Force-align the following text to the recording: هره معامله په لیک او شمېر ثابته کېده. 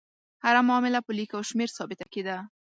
هره 0.43 0.61
معامله 0.67 0.99
په 1.05 1.11
لیک 1.17 1.31
او 1.37 1.43
شمېر 1.49 1.69
ثابته 1.77 2.05
کېده. 2.13 2.37